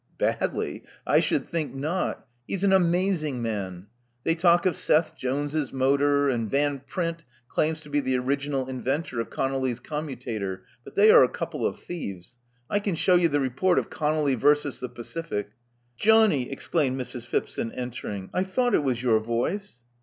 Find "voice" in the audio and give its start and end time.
19.19-19.83